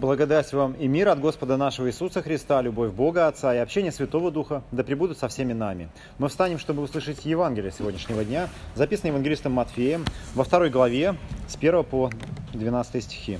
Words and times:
Благодать 0.00 0.50
вам 0.54 0.72
и 0.72 0.88
мир 0.88 1.08
от 1.08 1.20
Господа 1.20 1.58
нашего 1.58 1.88
Иисуса 1.88 2.22
Христа, 2.22 2.62
любовь 2.62 2.90
Бога 2.90 3.26
Отца 3.26 3.54
и 3.54 3.58
общение 3.58 3.92
Святого 3.92 4.30
Духа 4.30 4.62
да 4.72 4.82
пребудут 4.82 5.18
со 5.18 5.28
всеми 5.28 5.52
нами. 5.52 5.90
Мы 6.16 6.30
встанем, 6.30 6.58
чтобы 6.58 6.80
услышать 6.80 7.26
Евангелие 7.26 7.70
сегодняшнего 7.70 8.24
дня, 8.24 8.48
записанное 8.74 9.10
евангелистом 9.10 9.52
Матфеем 9.52 10.06
во 10.34 10.44
второй 10.44 10.70
главе 10.70 11.16
с 11.48 11.56
1 11.56 11.84
по 11.84 12.10
12 12.54 13.04
стихи. 13.04 13.38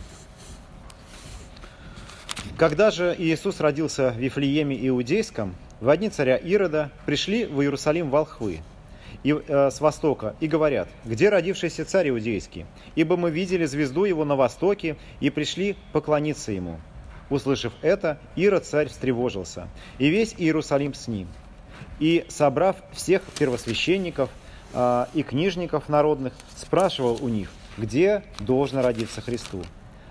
Когда 2.58 2.90
же 2.90 3.16
Иисус 3.16 3.58
родился 3.60 4.10
в 4.10 4.18
Вифлееме 4.18 4.86
Иудейском, 4.86 5.54
в 5.80 5.88
одни 5.88 6.10
царя 6.10 6.36
Ирода 6.36 6.90
пришли 7.06 7.46
в 7.46 7.62
Иерусалим 7.62 8.10
волхвы 8.10 8.60
и, 9.22 9.32
э, 9.32 9.70
с 9.70 9.80
востока 9.80 10.34
и 10.40 10.46
говорят, 10.46 10.88
где 11.04 11.28
родившийся 11.28 11.84
царь 11.84 12.10
иудейский? 12.10 12.66
Ибо 12.94 13.16
мы 13.16 13.30
видели 13.30 13.64
звезду 13.64 14.04
его 14.04 14.24
на 14.24 14.36
востоке 14.36 14.96
и 15.20 15.30
пришли 15.30 15.76
поклониться 15.92 16.52
ему. 16.52 16.80
Услышав 17.28 17.72
это, 17.82 18.18
Ирод 18.36 18.64
царь 18.64 18.88
встревожился, 18.88 19.68
и 19.98 20.08
весь 20.08 20.34
Иерусалим 20.36 20.94
с 20.94 21.06
ним. 21.06 21.28
И, 22.00 22.24
собрав 22.28 22.76
всех 22.92 23.22
первосвященников 23.38 24.30
э, 24.74 25.06
и 25.14 25.22
книжников 25.22 25.88
народных, 25.88 26.32
спрашивал 26.56 27.18
у 27.20 27.28
них, 27.28 27.50
где 27.78 28.24
должно 28.40 28.82
родиться 28.82 29.20
Христу. 29.20 29.62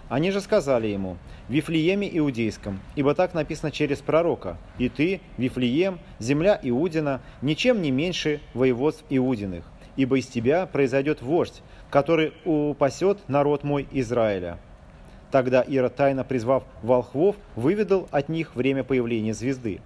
Они 0.10 0.32
же 0.32 0.42
сказали 0.42 0.88
ему, 0.88 1.18
Вифлееме 1.50 2.10
Иудейском, 2.18 2.80
ибо 2.96 3.14
так 3.14 3.36
написано 3.36 3.72
через 3.72 4.00
пророка, 4.00 4.58
«И 4.80 4.90
ты, 4.90 5.22
Вифлеем, 5.38 6.00
земля 6.18 6.60
Иудина, 6.64 7.22
ничем 7.44 7.82
не 7.84 7.92
меньше 7.92 8.42
воеводств 8.56 9.06
Иудиных, 9.10 9.64
ибо 9.96 10.18
из 10.18 10.26
тебя 10.26 10.66
произойдет 10.66 11.22
вождь, 11.22 11.62
который 11.92 12.34
упасет 12.44 13.20
народ 13.28 13.64
мой 13.64 13.88
Израиля». 13.92 14.58
Тогда 15.30 15.64
Ира, 15.68 15.90
тайно 15.90 16.24
призвав 16.24 16.64
волхвов, 16.82 17.36
выведал 17.56 18.08
от 18.10 18.30
них 18.30 18.56
время 18.56 18.84
появления 18.84 19.36
звезды. 19.36 19.80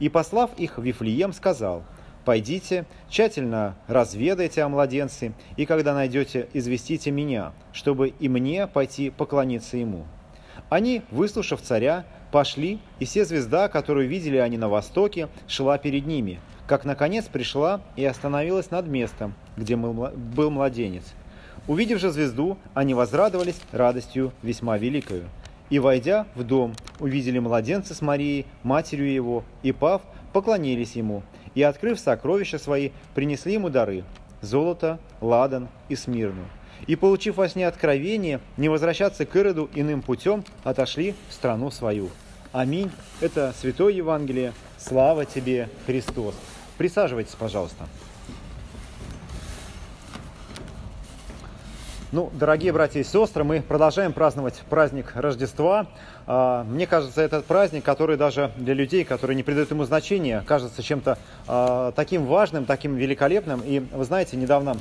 И, 0.00 0.08
послав 0.08 0.50
их 0.58 0.78
в 0.78 0.82
Вифлеем, 0.82 1.32
сказал– 1.32 1.84
Пойдите, 2.24 2.84
тщательно 3.08 3.76
разведайте 3.88 4.62
о 4.62 4.68
младенце, 4.68 5.32
и 5.56 5.66
когда 5.66 5.92
найдете, 5.92 6.48
известите 6.52 7.10
меня, 7.10 7.52
чтобы 7.72 8.08
и 8.08 8.28
мне 8.28 8.66
пойти 8.66 9.10
поклониться 9.10 9.76
ему». 9.76 10.06
Они, 10.68 11.02
выслушав 11.10 11.60
царя, 11.60 12.04
пошли, 12.30 12.78
и 12.98 13.04
все 13.04 13.24
звезда, 13.24 13.68
которую 13.68 14.08
видели 14.08 14.38
они 14.38 14.56
на 14.56 14.68
востоке, 14.68 15.28
шла 15.46 15.76
перед 15.76 16.06
ними, 16.06 16.40
как 16.66 16.84
наконец 16.84 17.26
пришла 17.26 17.82
и 17.96 18.04
остановилась 18.04 18.70
над 18.70 18.86
местом, 18.86 19.34
где 19.56 19.76
был 19.76 20.50
младенец. 20.50 21.04
Увидев 21.68 22.00
же 22.00 22.10
звезду, 22.10 22.56
они 22.74 22.94
возрадовались 22.94 23.60
радостью 23.70 24.32
весьма 24.42 24.78
великою. 24.78 25.28
И, 25.70 25.78
войдя 25.78 26.26
в 26.34 26.42
дом, 26.42 26.74
увидели 26.98 27.38
младенца 27.38 27.94
с 27.94 28.00
Марией, 28.00 28.46
матерью 28.62 29.12
его, 29.12 29.44
и, 29.62 29.72
пав, 29.72 30.02
поклонились 30.32 30.96
ему, 30.96 31.22
и, 31.54 31.62
открыв 31.62 32.00
сокровища 32.00 32.58
свои, 32.58 32.90
принесли 33.14 33.54
ему 33.54 33.70
дары– 33.70 34.04
золото, 34.42 34.98
ладан 35.20 35.68
и 35.88 35.96
смирну. 35.96 36.44
И, 36.86 36.96
получив 36.96 37.36
во 37.36 37.48
сне 37.48 37.66
откровение, 37.66 38.40
не 38.56 38.68
возвращаться 38.68 39.24
к 39.24 39.36
Ироду 39.36 39.70
иным 39.74 40.02
путем, 40.02 40.44
отошли 40.64 41.14
в 41.28 41.32
страну 41.32 41.70
свою. 41.70 42.10
Аминь. 42.50 42.90
Это 43.20 43.54
Святое 43.58 43.92
Евангелие. 43.92 44.52
Слава 44.78 45.24
тебе, 45.24 45.68
Христос. 45.86 46.34
Присаживайтесь, 46.76 47.34
пожалуйста. 47.34 47.86
Ну, 52.12 52.30
дорогие 52.34 52.74
братья 52.74 53.00
и 53.00 53.04
сестры, 53.04 53.42
мы 53.42 53.62
продолжаем 53.62 54.12
праздновать 54.12 54.60
праздник 54.68 55.12
Рождества. 55.14 55.86
А, 56.26 56.62
мне 56.64 56.86
кажется, 56.86 57.22
этот 57.22 57.46
праздник, 57.46 57.84
который 57.84 58.18
даже 58.18 58.50
для 58.58 58.74
людей, 58.74 59.02
которые 59.02 59.34
не 59.34 59.42
придают 59.42 59.70
ему 59.70 59.84
значения, 59.84 60.44
кажется 60.46 60.82
чем-то 60.82 61.16
а, 61.48 61.90
таким 61.92 62.26
важным, 62.26 62.66
таким 62.66 62.96
великолепным. 62.96 63.62
И 63.64 63.78
вы 63.78 64.04
знаете, 64.04 64.36
недавно 64.36 64.76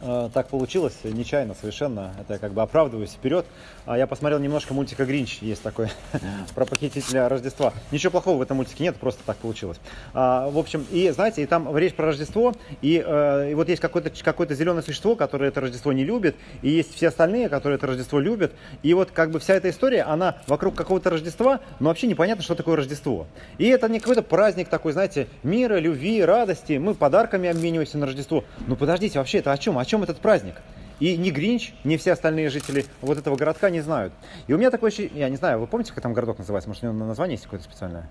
так 0.00 0.48
получилось, 0.48 0.94
нечаянно 1.04 1.54
совершенно, 1.54 2.14
это 2.20 2.34
я 2.34 2.38
как 2.38 2.52
бы 2.52 2.62
оправдываюсь 2.62 3.10
вперед. 3.10 3.46
А 3.86 3.98
я 3.98 4.06
посмотрел 4.06 4.38
немножко 4.38 4.74
мультика 4.74 5.04
«Гринч», 5.04 5.38
есть 5.40 5.62
такой, 5.62 5.88
про 6.54 6.64
похитителя 6.64 7.28
Рождества. 7.28 7.72
Ничего 7.90 8.12
плохого 8.12 8.38
в 8.38 8.42
этом 8.42 8.58
мультике 8.58 8.84
нет, 8.84 8.96
просто 8.96 9.22
так 9.24 9.36
получилось. 9.38 9.80
А, 10.14 10.48
в 10.50 10.58
общем, 10.58 10.86
и 10.90 11.10
знаете, 11.10 11.42
и 11.42 11.46
там 11.46 11.76
речь 11.76 11.94
про 11.94 12.06
Рождество, 12.06 12.54
и, 12.82 13.02
э, 13.04 13.50
и 13.50 13.54
вот 13.54 13.68
есть 13.68 13.80
какое-то 13.80 14.10
какое 14.22 14.46
зеленое 14.48 14.82
существо, 14.82 15.16
которое 15.16 15.48
это 15.48 15.60
Рождество 15.60 15.92
не 15.92 16.04
любит, 16.04 16.36
и 16.62 16.70
есть 16.70 16.94
все 16.94 17.08
остальные, 17.08 17.48
которые 17.48 17.78
это 17.78 17.86
Рождество 17.86 18.20
любят. 18.20 18.52
И 18.82 18.94
вот 18.94 19.10
как 19.10 19.30
бы 19.30 19.40
вся 19.40 19.54
эта 19.54 19.70
история, 19.70 20.02
она 20.02 20.36
вокруг 20.46 20.74
какого-то 20.74 21.10
Рождества, 21.10 21.60
но 21.78 21.88
вообще 21.88 22.06
непонятно, 22.06 22.44
что 22.44 22.54
такое 22.54 22.76
Рождество. 22.76 23.26
И 23.58 23.66
это 23.66 23.88
не 23.88 23.98
какой-то 23.98 24.22
праздник 24.22 24.68
такой, 24.68 24.92
знаете, 24.92 25.26
мира, 25.42 25.78
любви, 25.78 26.22
радости, 26.22 26.74
мы 26.74 26.94
подарками 26.94 27.48
обмениваемся 27.48 27.98
на 27.98 28.06
Рождество. 28.06 28.44
Ну 28.66 28.76
подождите, 28.76 29.18
вообще 29.18 29.38
это 29.38 29.52
о 29.52 29.58
чем? 29.58 29.78
О 29.78 29.84
чем 29.90 30.04
этот 30.04 30.20
праздник? 30.20 30.54
И 31.00 31.16
ни 31.16 31.30
Гринч, 31.30 31.72
ни 31.82 31.96
все 31.96 32.12
остальные 32.12 32.50
жители 32.50 32.84
вот 33.00 33.18
этого 33.18 33.36
городка 33.36 33.70
не 33.70 33.80
знают. 33.80 34.12
И 34.46 34.52
у 34.52 34.58
меня 34.58 34.70
такое 34.70 34.88
ощущение, 34.88 35.20
я 35.20 35.28
не 35.28 35.36
знаю, 35.36 35.58
вы 35.58 35.66
помните, 35.66 35.92
как 35.92 36.02
там 36.02 36.12
городок 36.12 36.38
называется? 36.38 36.68
Может, 36.68 36.84
у 36.84 36.92
него 36.92 37.04
название 37.06 37.34
есть 37.34 37.44
какое-то 37.44 37.64
специальное? 37.64 38.08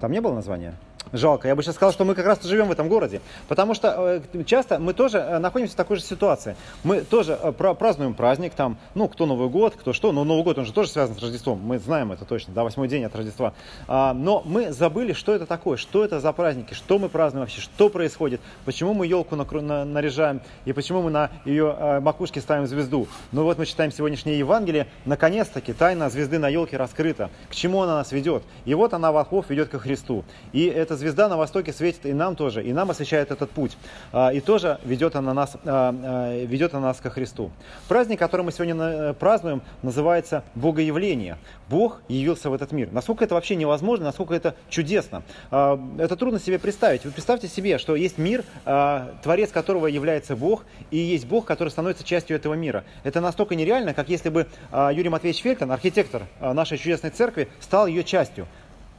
Там 0.00 0.12
не 0.12 0.20
было 0.20 0.34
названия? 0.34 0.74
Жалко. 1.12 1.48
Я 1.48 1.56
бы 1.56 1.62
сейчас 1.62 1.74
сказал, 1.74 1.92
что 1.92 2.04
мы 2.04 2.14
как 2.14 2.26
раз 2.26 2.40
живем 2.42 2.68
в 2.68 2.72
этом 2.72 2.88
городе. 2.88 3.20
Потому 3.48 3.74
что 3.74 4.22
э, 4.32 4.44
часто 4.44 4.78
мы 4.78 4.92
тоже 4.92 5.18
э, 5.18 5.38
находимся 5.38 5.74
в 5.74 5.76
такой 5.76 5.96
же 5.96 6.02
ситуации. 6.02 6.56
Мы 6.84 7.00
тоже 7.00 7.36
э, 7.40 7.52
празднуем 7.52 8.14
праздник, 8.14 8.52
там, 8.54 8.76
ну, 8.94 9.08
кто 9.08 9.26
Новый 9.26 9.48
год, 9.48 9.74
кто 9.74 9.92
что. 9.92 10.12
Но 10.12 10.22
Новый 10.22 10.44
год, 10.44 10.58
он 10.58 10.66
же 10.66 10.72
тоже 10.72 10.90
связан 10.90 11.16
с 11.16 11.18
Рождеством. 11.20 11.60
Мы 11.64 11.80
знаем 11.80 12.12
это 12.12 12.24
точно, 12.24 12.54
да, 12.54 12.62
восьмой 12.62 12.86
день 12.86 13.04
от 13.04 13.16
Рождества. 13.16 13.54
А, 13.88 14.14
но 14.14 14.42
мы 14.44 14.70
забыли, 14.72 15.12
что 15.12 15.34
это 15.34 15.46
такое, 15.46 15.76
что 15.76 16.04
это 16.04 16.20
за 16.20 16.32
праздники, 16.32 16.74
что 16.74 16.98
мы 17.00 17.08
празднуем 17.08 17.44
вообще, 17.44 17.60
что 17.60 17.88
происходит, 17.88 18.40
почему 18.64 18.94
мы 18.94 19.06
елку 19.06 19.34
наряжаем 19.34 20.42
и 20.64 20.72
почему 20.72 21.02
мы 21.02 21.10
на 21.10 21.30
ее 21.44 22.00
макушке 22.00 22.40
ставим 22.40 22.66
звезду. 22.66 23.08
Ну 23.32 23.42
вот 23.42 23.58
мы 23.58 23.66
читаем 23.66 23.90
сегодняшнее 23.90 24.38
Евангелие. 24.38 24.86
Наконец-таки 25.06 25.72
тайна 25.72 26.08
звезды 26.08 26.38
на 26.38 26.48
елке 26.48 26.76
раскрыта. 26.76 27.30
К 27.48 27.54
чему 27.54 27.82
она 27.82 27.96
нас 27.96 28.12
ведет? 28.12 28.44
И 28.64 28.74
вот 28.74 28.94
она 28.94 29.10
волхвов 29.10 29.50
ведет 29.50 29.70
ко 29.70 29.78
Христу. 29.78 30.24
И 30.52 30.66
это 30.66 30.89
звезда 30.96 31.28
на 31.28 31.36
востоке 31.36 31.72
светит 31.72 32.06
и 32.06 32.12
нам 32.12 32.36
тоже, 32.36 32.62
и 32.62 32.72
нам 32.72 32.90
освещает 32.90 33.30
этот 33.30 33.50
путь. 33.50 33.76
А, 34.12 34.30
и 34.30 34.40
тоже 34.40 34.78
ведет 34.84 35.16
она 35.16 35.34
нас, 35.34 35.56
а, 35.64 35.94
а, 35.94 36.44
ведет 36.44 36.74
она 36.74 36.88
нас 36.88 36.98
ко 36.98 37.10
Христу. 37.10 37.50
Праздник, 37.88 38.18
который 38.18 38.42
мы 38.42 38.52
сегодня 38.52 38.74
э, 38.74 39.14
празднуем, 39.14 39.62
называется 39.82 40.42
Богоявление. 40.54 41.38
Бог 41.68 42.00
явился 42.08 42.50
в 42.50 42.54
этот 42.54 42.72
мир. 42.72 42.90
Насколько 42.92 43.24
это 43.24 43.34
вообще 43.34 43.56
невозможно, 43.56 44.06
насколько 44.06 44.34
это 44.34 44.54
чудесно. 44.68 45.22
Это 45.50 46.16
трудно 46.16 46.40
себе 46.40 46.58
представить. 46.58 47.04
Вы 47.04 47.12
представьте 47.12 47.48
себе, 47.48 47.78
что 47.78 47.94
есть 47.94 48.18
мир, 48.18 48.44
творец 48.64 49.50
которого 49.52 49.86
является 49.86 50.34
Бог, 50.34 50.64
и 50.90 50.96
есть 50.96 51.26
Бог, 51.26 51.44
который 51.44 51.68
становится 51.68 52.04
частью 52.04 52.36
этого 52.36 52.54
мира. 52.54 52.84
Это 53.04 53.20
настолько 53.20 53.54
нереально, 53.54 53.94
как 53.94 54.08
если 54.08 54.28
бы 54.30 54.46
Юрий 54.72 55.08
Матвеевич 55.08 55.42
Фельтон, 55.42 55.70
архитектор 55.70 56.26
нашей 56.40 56.78
чудесной 56.78 57.10
церкви, 57.10 57.48
стал 57.60 57.86
ее 57.86 58.02
частью. 58.02 58.46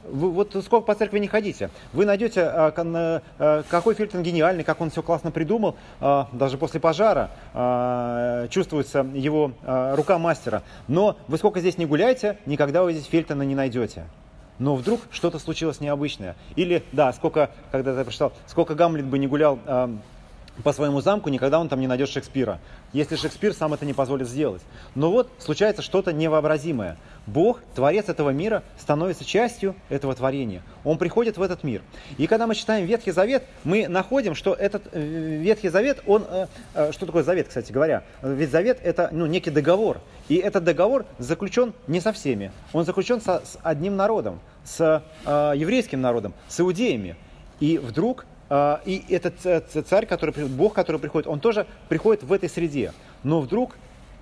Вы, 0.04 0.30
вот 0.30 0.50
сколько 0.64 0.80
по 0.80 0.94
церкви 0.94 1.18
не 1.18 1.28
ходите, 1.28 1.70
вы 1.92 2.04
найдете, 2.04 2.42
а, 2.42 2.72
а, 2.76 3.62
какой 3.68 3.94
Фильтон 3.94 4.22
гениальный, 4.22 4.64
как 4.64 4.80
он 4.80 4.90
все 4.90 5.02
классно 5.02 5.30
придумал. 5.30 5.76
А, 6.00 6.28
даже 6.32 6.58
после 6.58 6.80
пожара 6.80 7.30
а, 7.54 8.48
чувствуется 8.48 9.06
его 9.14 9.52
рука 9.62 10.18
мастера. 10.18 10.62
Но 10.88 11.16
вы 11.28 11.38
сколько 11.38 11.60
здесь 11.60 11.78
не 11.78 11.86
гуляете, 11.86 12.38
никогда 12.46 12.82
вы 12.82 12.92
здесь 12.92 13.06
Фильтона 13.06 13.42
не 13.42 13.54
найдете. 13.54 14.04
Но 14.58 14.76
вдруг 14.76 15.00
что-то 15.10 15.38
случилось 15.38 15.80
необычное. 15.80 16.36
Или, 16.56 16.82
да, 16.92 17.12
сколько, 17.12 17.50
когда 17.70 17.96
я 17.96 18.04
прочитал, 18.04 18.32
сколько 18.46 18.74
Гамлет 18.74 19.06
бы 19.06 19.18
не 19.18 19.26
гулял 19.26 19.58
по 20.62 20.72
своему 20.72 21.00
замку, 21.00 21.30
никогда 21.30 21.58
он 21.58 21.68
там 21.68 21.80
не 21.80 21.86
найдет 21.86 22.08
Шекспира. 22.08 22.60
Если 22.92 23.16
Шекспир 23.16 23.54
сам 23.54 23.72
это 23.72 23.86
не 23.86 23.94
позволит 23.94 24.28
сделать. 24.28 24.62
Но 24.94 25.10
вот 25.10 25.30
случается 25.38 25.82
что-то 25.82 26.12
невообразимое. 26.12 26.98
Бог, 27.26 27.60
Творец 27.74 28.08
этого 28.08 28.30
мира, 28.30 28.62
становится 28.78 29.24
частью 29.24 29.74
этого 29.88 30.14
творения. 30.14 30.62
Он 30.84 30.98
приходит 30.98 31.38
в 31.38 31.42
этот 31.42 31.62
мир. 31.62 31.82
И 32.18 32.26
когда 32.26 32.46
мы 32.46 32.54
читаем 32.54 32.84
Ветхий 32.84 33.12
Завет, 33.12 33.44
мы 33.64 33.88
находим, 33.88 34.34
что 34.34 34.52
этот 34.54 34.82
э, 34.92 35.38
Ветхий 35.40 35.68
Завет, 35.68 36.02
он... 36.06 36.24
Э, 36.28 36.46
э, 36.74 36.92
что 36.92 37.06
такое 37.06 37.22
Завет, 37.22 37.48
кстати 37.48 37.72
говоря? 37.72 38.02
Ведь 38.22 38.50
Завет– 38.50 38.78
это 38.82 39.08
ну, 39.12 39.26
некий 39.26 39.50
договор. 39.50 40.00
И 40.28 40.36
этот 40.36 40.64
договор 40.64 41.06
заключен 41.18 41.72
не 41.86 42.00
со 42.00 42.12
всеми. 42.12 42.52
Он 42.72 42.84
заключен 42.84 43.20
со, 43.20 43.42
с 43.44 43.58
одним 43.62 43.96
народом, 43.96 44.40
с 44.64 45.02
э, 45.24 45.52
еврейским 45.56 46.00
народом, 46.00 46.34
с 46.48 46.60
иудеями. 46.60 47.16
И 47.60 47.78
вдруг 47.78 48.26
и 48.84 49.04
этот 49.08 49.34
царь, 49.86 50.06
который, 50.06 50.46
Бог, 50.46 50.74
который 50.74 51.00
приходит, 51.00 51.26
он 51.26 51.40
тоже 51.40 51.66
приходит 51.88 52.22
в 52.22 52.32
этой 52.32 52.48
среде. 52.48 52.92
Но 53.22 53.40
вдруг 53.40 53.76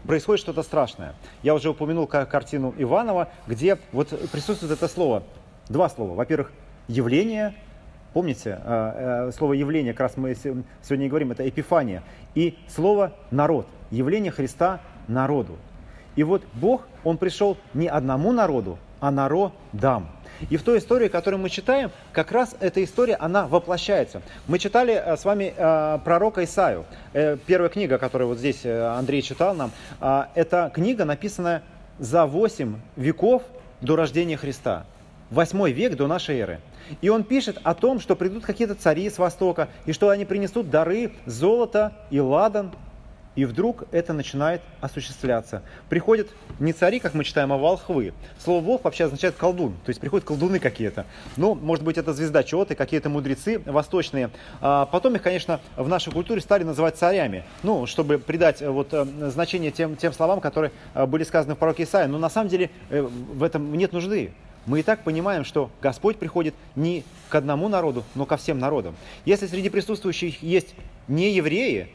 происходит 0.06 0.40
что-то 0.40 0.62
страшное. 0.62 1.14
Я 1.42 1.54
уже 1.54 1.70
упомянул 1.70 2.06
картину 2.06 2.74
Иванова, 2.78 3.28
где 3.46 3.78
вот 3.92 4.08
присутствует 4.30 4.72
это 4.72 4.88
слово, 4.88 5.22
два 5.68 5.88
слова. 5.88 6.14
Во-первых, 6.14 6.52
явление, 6.88 7.54
помните, 8.12 8.60
а, 8.64 9.28
э, 9.28 9.32
слово 9.32 9.54
явление, 9.54 9.92
как 9.92 10.00
раз 10.00 10.16
мы 10.16 10.34
сегодня 10.34 11.06
и 11.06 11.08
говорим, 11.08 11.32
это 11.32 11.48
эпифания. 11.48 12.02
И 12.34 12.56
слово 12.68 13.12
народ, 13.30 13.66
явление 13.90 14.32
Христа 14.32 14.80
народу. 15.08 15.56
И 16.16 16.22
вот 16.22 16.42
Бог, 16.54 16.86
Он 17.04 17.18
пришел 17.18 17.56
не 17.74 17.88
одному 17.88 18.32
народу, 18.32 18.78
а 19.00 19.10
народам. 19.10 20.08
И 20.48 20.56
в 20.56 20.62
той 20.62 20.78
истории, 20.78 21.08
которую 21.08 21.40
мы 21.40 21.50
читаем, 21.50 21.90
как 22.12 22.32
раз 22.32 22.56
эта 22.60 22.82
история, 22.82 23.16
она 23.16 23.46
воплощается. 23.46 24.22
Мы 24.46 24.58
читали 24.58 24.94
э, 24.94 25.16
с 25.16 25.24
вами 25.24 25.52
э, 25.54 25.98
пророка 26.04 26.44
Исаю. 26.44 26.86
Э, 27.12 27.36
первая 27.44 27.68
книга, 27.68 27.98
которую 27.98 28.28
вот 28.28 28.38
здесь 28.38 28.64
Андрей 28.64 29.20
читал 29.22 29.54
нам, 29.54 29.70
это 30.34 30.70
книга, 30.72 31.04
написанная 31.04 31.62
за 31.98 32.24
8 32.24 32.76
веков 32.96 33.42
до 33.80 33.96
рождения 33.96 34.36
Христа. 34.36 34.84
Восьмой 35.30 35.72
век 35.72 35.96
до 35.96 36.06
нашей 36.06 36.38
эры. 36.38 36.60
И 37.00 37.08
он 37.08 37.22
пишет 37.22 37.58
о 37.62 37.74
том, 37.74 38.00
что 38.00 38.16
придут 38.16 38.44
какие-то 38.44 38.74
цари 38.74 39.08
с 39.08 39.18
Востока, 39.18 39.68
и 39.86 39.92
что 39.92 40.08
они 40.08 40.24
принесут 40.24 40.70
дары, 40.70 41.12
золото 41.26 41.92
и 42.10 42.18
ладан, 42.18 42.72
и 43.36 43.44
вдруг 43.44 43.84
это 43.92 44.12
начинает 44.12 44.60
осуществляться. 44.80 45.62
Приходят 45.88 46.28
не 46.58 46.72
цари, 46.72 46.98
как 46.98 47.14
мы 47.14 47.24
читаем, 47.24 47.52
а 47.52 47.56
волхвы. 47.56 48.12
Слово 48.38 48.62
«волх» 48.62 48.84
вообще 48.84 49.04
означает 49.04 49.36
колдун, 49.36 49.74
то 49.84 49.90
есть 49.90 50.00
приходят 50.00 50.26
колдуны 50.26 50.58
какие-то. 50.58 51.06
Ну, 51.36 51.54
может 51.54 51.84
быть, 51.84 51.96
это 51.96 52.12
звездочеты, 52.12 52.74
какие-то 52.74 53.08
мудрецы 53.08 53.60
восточные. 53.66 54.30
А 54.60 54.86
потом 54.86 55.14
их, 55.14 55.22
конечно, 55.22 55.60
в 55.76 55.88
нашей 55.88 56.12
культуре 56.12 56.40
стали 56.40 56.64
называть 56.64 56.96
царями, 56.96 57.44
ну, 57.62 57.86
чтобы 57.86 58.18
придать 58.18 58.62
э, 58.62 58.68
вот 58.68 58.88
э, 58.92 59.04
значение 59.30 59.70
тем, 59.70 59.96
тем 59.96 60.12
словам, 60.12 60.40
которые 60.40 60.72
э, 60.94 61.06
были 61.06 61.24
сказаны 61.24 61.54
в 61.54 61.58
пророке 61.58 61.84
Исаии. 61.84 62.06
Но 62.06 62.18
на 62.18 62.30
самом 62.30 62.48
деле 62.48 62.70
в 62.90 63.42
этом 63.42 63.74
нет 63.74 63.92
нужды. 63.92 64.32
Мы 64.66 64.80
и 64.80 64.82
так 64.82 65.04
понимаем, 65.04 65.44
что 65.44 65.70
Господь 65.80 66.18
приходит 66.18 66.54
не 66.76 67.04
к 67.28 67.34
одному 67.34 67.68
народу, 67.68 68.04
но 68.14 68.26
ко 68.26 68.36
всем 68.36 68.58
народам. 68.58 68.94
Если 69.24 69.46
среди 69.46 69.70
присутствующих 69.70 70.42
есть 70.42 70.74
не 71.08 71.32
евреи, 71.32 71.88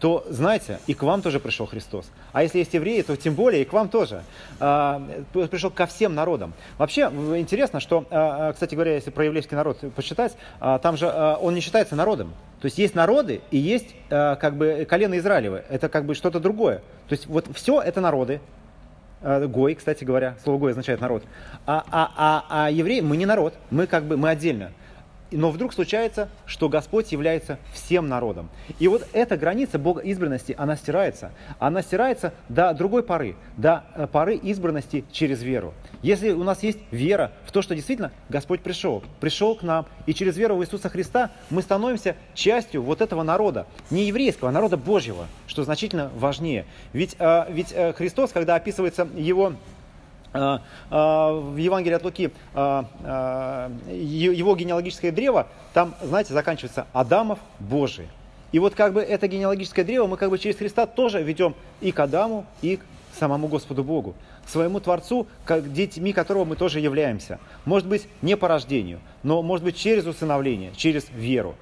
то, 0.00 0.26
знаете, 0.30 0.80
и 0.86 0.94
к 0.94 1.02
вам 1.02 1.20
тоже 1.20 1.40
пришел 1.40 1.66
Христос. 1.66 2.10
А 2.32 2.42
если 2.42 2.58
есть 2.58 2.72
евреи, 2.72 3.02
то 3.02 3.16
тем 3.16 3.34
более 3.34 3.62
и 3.62 3.64
к 3.66 3.72
вам 3.74 3.90
тоже. 3.90 4.22
А, 4.58 5.02
пришел 5.32 5.70
ко 5.70 5.86
всем 5.86 6.14
народам. 6.14 6.54
Вообще, 6.78 7.02
интересно, 7.36 7.80
что, 7.80 8.06
а, 8.10 8.48
а, 8.48 8.52
кстати 8.54 8.74
говоря, 8.74 8.94
если 8.94 9.10
про 9.10 9.26
еврейский 9.26 9.54
народ 9.54 9.78
почитать, 9.94 10.36
там 10.58 10.96
же 10.96 11.06
он 11.06 11.54
не 11.54 11.60
считается 11.60 11.96
народом. 11.96 12.32
То 12.60 12.66
есть 12.66 12.78
есть 12.78 12.94
народы 12.94 13.42
и 13.50 13.58
есть 13.58 13.94
как 14.08 14.56
бы 14.56 14.86
колено 14.88 15.18
Израилевы. 15.18 15.64
Это 15.68 15.88
как 15.88 16.06
бы 16.06 16.14
что-то 16.14 16.40
другое. 16.40 16.78
То 17.08 17.12
есть 17.12 17.26
вот 17.26 17.46
все 17.54 17.80
это 17.80 18.00
народы, 18.00 18.40
Гой, 19.22 19.74
кстати 19.74 20.02
говоря, 20.02 20.36
слово 20.42 20.58
Гой 20.58 20.70
означает 20.70 21.00
народ. 21.02 21.22
А, 21.66 21.84
а, 21.90 22.10
а, 22.16 22.44
а 22.48 22.70
евреи, 22.70 23.00
мы 23.00 23.18
не 23.18 23.26
народ, 23.26 23.52
мы 23.70 23.86
как 23.86 24.04
бы, 24.04 24.16
мы 24.16 24.30
отдельно 24.30 24.72
но 25.30 25.50
вдруг 25.50 25.72
случается, 25.72 26.28
что 26.46 26.68
Господь 26.68 27.12
является 27.12 27.58
всем 27.72 28.08
народом. 28.08 28.48
И 28.78 28.88
вот 28.88 29.06
эта 29.12 29.36
граница 29.36 29.78
Бога 29.78 30.00
избранности, 30.00 30.54
она 30.58 30.76
стирается. 30.76 31.32
Она 31.58 31.82
стирается 31.82 32.32
до 32.48 32.72
другой 32.74 33.02
поры, 33.02 33.36
до 33.56 33.84
э, 33.94 34.06
поры 34.06 34.36
избранности 34.36 35.04
через 35.12 35.42
веру. 35.42 35.74
Если 36.02 36.30
у 36.30 36.44
нас 36.44 36.62
есть 36.62 36.78
вера 36.90 37.32
в 37.44 37.52
то, 37.52 37.62
что 37.62 37.74
действительно 37.74 38.12
Господь 38.28 38.60
пришел, 38.60 39.02
пришел 39.20 39.54
к 39.54 39.62
нам, 39.62 39.86
и 40.06 40.14
через 40.14 40.36
веру 40.36 40.56
в 40.56 40.62
Иисуса 40.62 40.88
Христа 40.88 41.30
мы 41.50 41.62
становимся 41.62 42.16
частью 42.34 42.82
вот 42.82 43.00
этого 43.00 43.22
народа, 43.22 43.66
не 43.90 44.04
еврейского, 44.06 44.50
а 44.50 44.52
народа 44.52 44.76
Божьего, 44.76 45.26
что 45.46 45.64
значительно 45.64 46.10
важнее. 46.16 46.66
Ведь, 46.92 47.16
э, 47.18 47.44
ведь 47.50 47.72
э, 47.72 47.92
Христос, 47.92 48.32
когда 48.32 48.54
описывается 48.56 49.08
его 49.14 49.54
в 50.32 51.56
Евангелии 51.56 51.94
от 51.94 52.04
Луки 52.04 52.30
а, 52.54 53.70
его 53.90 54.54
генеалогическое 54.54 55.10
древо, 55.10 55.48
там, 55.72 55.94
знаете, 56.02 56.34
заканчивается 56.34 56.86
Адамов 56.92 57.38
Божий. 57.58 58.08
И 58.52 58.58
вот 58.58 58.74
как 58.74 58.92
бы 58.92 59.00
это 59.00 59.28
генеалогическое 59.28 59.84
древо 59.84 60.06
мы 60.06 60.16
как 60.16 60.30
бы 60.30 60.38
через 60.38 60.56
Христа 60.56 60.86
тоже 60.86 61.22
ведем 61.22 61.54
и 61.80 61.92
к 61.92 62.00
Адаму, 62.00 62.46
и 62.62 62.76
к 62.76 62.80
самому 63.18 63.48
Господу 63.48 63.84
Богу, 63.84 64.14
своему 64.46 64.80
Творцу, 64.80 65.26
как 65.44 65.72
детьми 65.72 66.12
которого 66.12 66.44
мы 66.44 66.56
тоже 66.56 66.80
являемся. 66.80 67.38
Может 67.64 67.88
быть, 67.88 68.08
не 68.22 68.36
по 68.36 68.48
рождению, 68.48 69.00
но 69.22 69.42
может 69.42 69.64
быть 69.64 69.76
через 69.76 70.06
усыновление, 70.06 70.72
через 70.76 71.08
веру. 71.10 71.54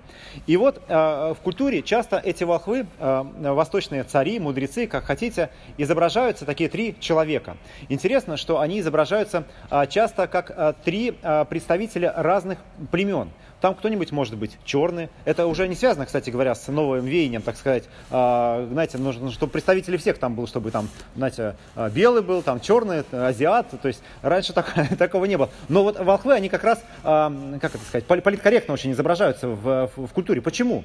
И 0.46 0.56
вот 0.56 0.82
э, 0.88 1.34
в 1.38 1.42
культуре 1.42 1.82
часто 1.82 2.18
эти 2.18 2.44
волхвы, 2.44 2.86
э, 2.98 3.24
восточные 3.52 4.04
цари, 4.04 4.38
мудрецы, 4.38 4.86
как 4.86 5.04
хотите, 5.04 5.50
изображаются 5.76 6.44
такие 6.44 6.68
три 6.68 6.96
человека. 7.00 7.56
Интересно, 7.88 8.36
что 8.36 8.60
они 8.60 8.80
изображаются 8.80 9.44
э, 9.70 9.86
часто 9.88 10.26
как 10.26 10.50
э, 10.50 10.74
три 10.84 11.14
э, 11.22 11.44
представителя 11.48 12.12
разных 12.16 12.58
племен. 12.90 13.30
Там 13.60 13.74
кто-нибудь 13.74 14.12
может 14.12 14.36
быть 14.36 14.56
черный. 14.64 15.08
Это 15.24 15.46
уже 15.46 15.66
не 15.66 15.74
связано, 15.74 16.06
кстати 16.06 16.30
говоря, 16.30 16.54
с 16.54 16.68
новым 16.68 17.04
веянием, 17.04 17.42
так 17.42 17.56
сказать. 17.56 17.84
А, 18.10 18.66
знаете, 18.70 18.98
нужно, 18.98 19.32
чтобы 19.32 19.52
представители 19.52 19.96
всех 19.96 20.18
там 20.18 20.34
был, 20.34 20.46
чтобы 20.46 20.70
там, 20.70 20.88
знаете, 21.16 21.56
а, 21.74 21.90
белый 21.90 22.22
был, 22.22 22.42
там 22.42 22.60
черный, 22.60 22.77
азиат. 23.12 23.68
То 23.80 23.88
есть 23.88 24.02
раньше 24.22 24.52
так, 24.52 24.74
такого 24.98 25.24
не 25.24 25.36
было. 25.36 25.50
Но 25.68 25.82
вот 25.82 25.98
волхвы, 25.98 26.34
они 26.34 26.48
как 26.48 26.64
раз, 26.64 26.82
а, 27.04 27.32
как 27.60 27.74
это 27.74 27.84
сказать, 27.84 28.04
политкорректно 28.04 28.74
очень 28.74 28.92
изображаются 28.92 29.48
в, 29.48 29.90
в, 29.96 30.06
в 30.06 30.12
культуре. 30.12 30.40
Почему? 30.40 30.84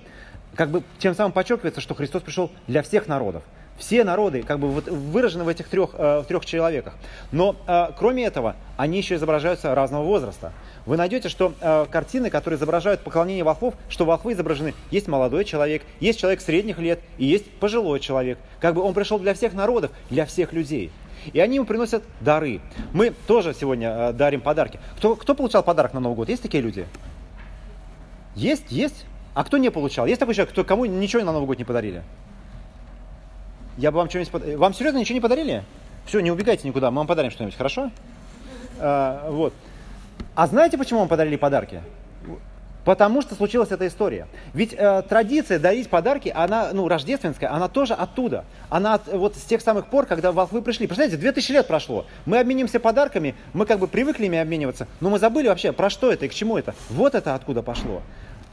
Как 0.55 0.69
бы 0.69 0.83
тем 0.99 1.15
самым 1.15 1.31
подчеркивается, 1.31 1.81
что 1.81 1.95
Христос 1.95 2.21
пришел 2.21 2.51
для 2.67 2.83
всех 2.83 3.07
народов. 3.07 3.43
Все 3.77 4.03
народы 4.03 4.43
как 4.43 4.59
бы 4.59 4.69
вот 4.69 4.87
выражены 4.87 5.43
в 5.43 5.47
этих 5.47 5.67
трех, 5.67 5.91
э, 5.93 6.19
в 6.19 6.25
трех 6.25 6.45
человеках. 6.45 6.93
Но 7.31 7.55
э, 7.67 7.87
кроме 7.97 8.25
этого, 8.25 8.55
они 8.77 8.99
еще 8.99 9.15
изображаются 9.15 9.73
разного 9.73 10.03
возраста 10.03 10.53
вы 10.85 10.97
найдете, 10.97 11.29
что 11.29 11.53
э, 11.61 11.85
картины, 11.89 12.29
которые 12.29 12.57
изображают 12.57 13.01
поклонение 13.01 13.43
волхвов, 13.43 13.75
что 13.89 14.05
волхвы 14.05 14.33
изображены, 14.33 14.73
есть 14.91 15.07
молодой 15.07 15.45
человек, 15.45 15.83
есть 15.99 16.19
человек 16.19 16.41
средних 16.41 16.77
лет 16.79 16.99
и 17.17 17.25
есть 17.25 17.49
пожилой 17.51 17.99
человек. 17.99 18.37
Как 18.59 18.75
бы 18.75 18.81
он 18.81 18.93
пришел 18.93 19.17
для 19.19 19.33
всех 19.33 19.53
народов, 19.53 19.91
для 20.09 20.25
всех 20.25 20.51
людей. 20.51 20.91
И 21.31 21.39
они 21.39 21.55
ему 21.55 21.65
приносят 21.65 22.03
дары. 22.19 22.61
Мы 22.91 23.13
тоже 23.27 23.53
сегодня 23.53 23.89
э, 23.89 24.13
дарим 24.13 24.41
подарки. 24.41 24.79
Кто, 24.97 25.15
кто 25.15 25.35
получал 25.35 25.63
подарок 25.63 25.93
на 25.93 25.99
Новый 25.99 26.15
год? 26.15 26.29
Есть 26.29 26.41
такие 26.41 26.61
люди? 26.61 26.87
Есть, 28.35 28.71
есть. 28.71 29.05
А 29.33 29.43
кто 29.43 29.57
не 29.57 29.71
получал? 29.71 30.05
Есть 30.05 30.19
такой 30.19 30.35
человек, 30.35 30.51
кто, 30.51 30.63
кому 30.63 30.85
ничего 30.85 31.23
на 31.23 31.31
Новый 31.31 31.47
год 31.47 31.57
не 31.57 31.63
подарили? 31.63 32.03
Я 33.77 33.91
бы 33.91 33.97
вам 33.97 34.09
что-нибудь 34.09 34.31
подарил. 34.31 34.59
Вам 34.59 34.73
серьезно 34.73 34.99
ничего 34.99 35.15
не 35.15 35.21
подарили? 35.21 35.63
Все, 36.05 36.19
не 36.19 36.31
убегайте 36.31 36.67
никуда, 36.67 36.91
мы 36.91 36.97
вам 36.97 37.07
подарим 37.07 37.31
что-нибудь, 37.31 37.55
хорошо? 37.55 37.89
А, 38.79 39.29
вот. 39.31 39.53
А 40.35 40.47
знаете, 40.47 40.77
почему 40.77 40.99
вам 40.99 41.07
подарили 41.07 41.37
подарки? 41.37 41.81
Потому 42.85 43.21
что 43.21 43.35
случилась 43.35 43.71
эта 43.71 43.87
история. 43.87 44.27
Ведь 44.53 44.73
э, 44.73 45.03
традиция 45.07 45.59
дарить 45.59 45.89
подарки, 45.89 46.31
она, 46.33 46.69
ну, 46.73 46.87
рождественская, 46.87 47.51
она 47.51 47.67
тоже 47.69 47.93
оттуда. 47.93 48.45
Она 48.69 48.95
от, 48.95 49.07
вот 49.07 49.35
с 49.35 49.41
тех 49.41 49.61
самых 49.61 49.87
пор, 49.87 50.05
когда 50.05 50.31
волхвы 50.31 50.61
пришли. 50.61 50.87
Представляете, 50.87 51.17
2000 51.17 51.51
лет 51.51 51.67
прошло. 51.67 52.05
Мы 52.25 52.39
обменимся 52.39 52.79
подарками, 52.79 53.35
мы 53.53 53.65
как 53.65 53.79
бы 53.79 53.87
привыкли 53.87 54.25
ими 54.25 54.37
обмениваться, 54.37 54.87
но 54.99 55.09
мы 55.09 55.19
забыли 55.19 55.47
вообще, 55.47 55.71
про 55.71 55.89
что 55.89 56.11
это 56.11 56.25
и 56.25 56.29
к 56.29 56.33
чему 56.33 56.57
это. 56.57 56.75
Вот 56.89 57.15
это 57.15 57.35
откуда 57.35 57.61
пошло. 57.61 58.01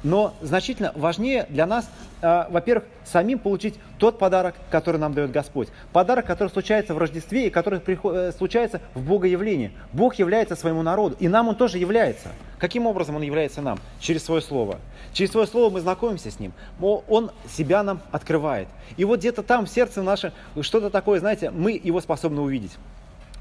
Но 0.02 0.34
значительно 0.40 0.92
важнее 0.94 1.46
для 1.50 1.66
нас, 1.66 1.90
э, 2.22 2.44
во-первых, 2.48 2.84
самим 3.04 3.38
получить 3.38 3.74
тот 3.98 4.18
подарок, 4.18 4.54
который 4.70 4.98
нам 4.98 5.12
дает 5.12 5.30
Господь. 5.30 5.68
Подарок, 5.92 6.26
который 6.26 6.48
случается 6.48 6.94
в 6.94 6.98
Рождестве 6.98 7.48
и 7.48 7.50
который 7.50 7.80
приход, 7.80 8.14
э, 8.14 8.32
случается 8.32 8.80
в 8.94 9.06
Богоявлении. 9.06 9.72
Бог 9.92 10.14
является 10.14 10.56
своему 10.56 10.82
народу, 10.82 11.16
и 11.18 11.28
нам 11.28 11.48
Он 11.48 11.54
тоже 11.54 11.78
является. 11.78 12.28
Каким 12.60 12.86
образом 12.86 13.16
Он 13.16 13.22
является 13.22 13.62
нам? 13.62 13.78
Через 14.00 14.24
Свое 14.24 14.42
Слово. 14.42 14.78
Через 15.14 15.32
Свое 15.32 15.46
Слово 15.46 15.70
мы 15.70 15.80
знакомимся 15.80 16.30
с 16.30 16.38
Ним. 16.38 16.52
Он 16.80 17.30
себя 17.48 17.82
нам 17.82 18.02
открывает. 18.12 18.68
И 18.98 19.04
вот 19.04 19.20
где-то 19.20 19.42
там, 19.42 19.64
в 19.64 19.70
сердце 19.70 20.02
наше, 20.02 20.32
что-то 20.60 20.90
такое, 20.90 21.20
знаете, 21.20 21.50
мы 21.50 21.80
Его 21.82 22.00
способны 22.00 22.42
увидеть. 22.42 22.72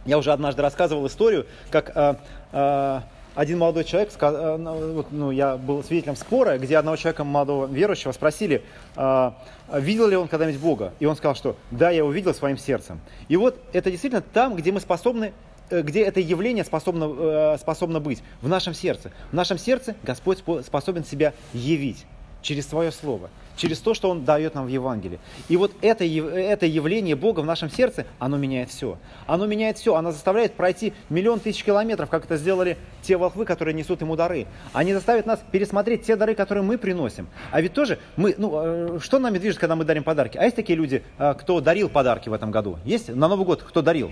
Я 0.05 0.17
уже 0.17 0.31
однажды 0.31 0.61
рассказывал 0.61 1.05
историю, 1.07 1.45
как... 1.69 1.91
Э, 1.95 2.15
э, 2.53 3.01
один 3.35 3.59
молодой 3.59 3.83
человек, 3.83 4.11
э, 4.19 4.57
ну, 4.57 5.05
ну, 5.11 5.31
я 5.31 5.55
был 5.55 5.83
свидетелем 5.83 6.15
спора, 6.15 6.57
где 6.57 6.77
одного 6.77 6.97
человека, 6.97 7.23
молодого 7.23 7.67
верующего, 7.67 8.11
спросили, 8.11 8.63
а, 8.95 9.35
видел 9.71 10.07
ли 10.07 10.17
он 10.17 10.27
когда-нибудь 10.27 10.59
Бога. 10.59 10.93
И 10.99 11.05
он 11.05 11.15
сказал, 11.15 11.35
что 11.35 11.55
да, 11.71 11.89
я 11.89 11.99
его 11.99 12.11
видел 12.11 12.33
своим 12.33 12.57
сердцем. 12.57 12.99
И 13.27 13.37
вот 13.37 13.57
это 13.71 13.91
действительно 13.91 14.21
там, 14.21 14.55
где 14.55 14.71
мы 14.71 14.79
способны 14.81 15.31
где 15.69 16.03
это 16.03 16.19
явление 16.19 16.63
способно, 16.63 17.05
э, 17.17 17.57
способно 17.59 17.99
быть, 17.99 18.21
в 18.41 18.47
нашем 18.47 18.73
сердце. 18.73 19.11
В 19.31 19.35
нашем 19.35 19.57
сердце 19.57 19.95
Господь 20.03 20.39
способен 20.65 21.03
себя 21.05 21.33
явить 21.53 22.05
через 22.41 22.67
свое 22.67 22.91
слово 22.91 23.29
через 23.59 23.79
то, 23.79 23.93
что 23.93 24.09
Он 24.09 24.23
дает 24.23 24.55
нам 24.55 24.65
в 24.65 24.69
Евангелии. 24.69 25.19
И 25.49 25.57
вот 25.57 25.73
это, 25.81 26.05
это 26.05 26.65
явление 26.65 27.15
Бога 27.15 27.41
в 27.41 27.45
нашем 27.45 27.69
сердце, 27.69 28.05
оно 28.17 28.37
меняет 28.37 28.69
все. 28.69 28.97
Оно 29.27 29.45
меняет 29.45 29.77
все. 29.77 29.95
Оно 29.95 30.11
заставляет 30.11 30.53
пройти 30.53 30.93
миллион 31.09 31.39
тысяч 31.39 31.63
километров, 31.63 32.09
как 32.09 32.25
это 32.25 32.37
сделали 32.37 32.77
те 33.01 33.17
волхвы, 33.17 33.45
которые 33.45 33.75
несут 33.75 34.01
Ему 34.01 34.15
дары. 34.15 34.47
Они 34.73 34.93
заставят 34.93 35.25
нас 35.25 35.41
пересмотреть 35.51 36.03
те 36.03 36.15
дары, 36.15 36.35
которые 36.35 36.63
мы 36.63 36.77
приносим. 36.77 37.27
А 37.51 37.61
ведь 37.61 37.73
тоже 37.73 37.99
мы, 38.15 38.33
ну, 38.37 38.51
э, 38.95 38.99
что 39.01 39.19
нами 39.19 39.37
движет, 39.37 39.59
когда 39.59 39.75
мы 39.75 39.83
дарим 39.83 40.03
подарки? 40.03 40.37
А 40.37 40.43
есть 40.43 40.55
такие 40.55 40.77
люди, 40.77 41.03
э, 41.17 41.33
кто 41.33 41.59
дарил 41.59 41.89
подарки 41.89 42.29
в 42.29 42.33
этом 42.33 42.51
году? 42.51 42.79
Есть 42.85 43.09
на 43.09 43.27
Новый 43.27 43.45
год 43.45 43.63
кто 43.63 43.81
дарил? 43.81 44.11